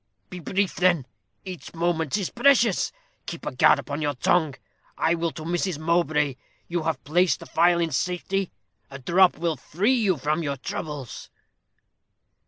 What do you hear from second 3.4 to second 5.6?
a guard upon your tongue. I will to